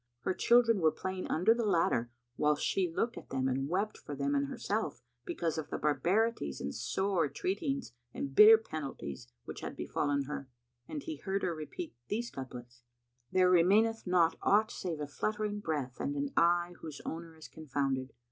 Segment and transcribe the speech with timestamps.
[0.21, 4.15] Her children were playing under the ladder, whilst she looked at them and wept for
[4.15, 9.75] them and herself, because of the barbarities and sore treatings and bitter penalties which had
[9.75, 10.49] befallen her;
[10.87, 12.81] and he heard her repeat these couplets[FN#166],
[13.31, 18.11] "There remaineth not aught save a fluttering breath and an eye whose owner is confounded.